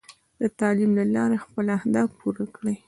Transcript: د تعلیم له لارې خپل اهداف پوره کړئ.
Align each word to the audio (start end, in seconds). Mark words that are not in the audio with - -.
د 0.41 0.43
تعلیم 0.59 0.91
له 0.99 1.03
لارې 1.15 1.37
خپل 1.45 1.65
اهداف 1.77 2.09
پوره 2.19 2.45
کړئ. 2.55 2.75